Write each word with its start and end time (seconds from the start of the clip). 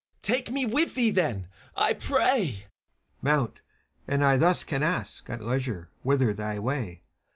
Take 0.23 0.49
me 0.49 0.65
with 0.65 0.95
thee, 0.95 1.11
then, 1.11 1.47
I 1.77 1.93
prayl 1.93 2.45
CHIRON. 2.55 2.69
Mount! 3.21 3.61
and 4.07 4.23
I 4.23 4.35
thus 4.35 4.63
can 4.63 4.81
ask, 4.81 5.29
at 5.29 5.43
leisure, 5.43 5.91
Whither 6.01 6.33
thy 6.33 6.57
way. 6.57 7.03